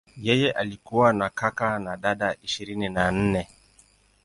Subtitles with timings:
[0.17, 3.47] Yeye alikuwa na kaka na dada ishirini na nne.